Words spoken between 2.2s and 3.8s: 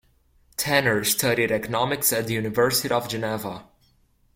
the University of Geneva.